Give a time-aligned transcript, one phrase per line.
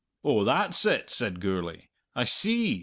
[0.23, 1.89] "Oh, that's it!" said Gourlay.
[2.15, 2.79] "I see!